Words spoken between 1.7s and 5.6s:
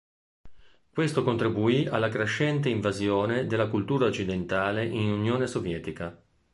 alla crescente invasione della cultura occidentale in Unione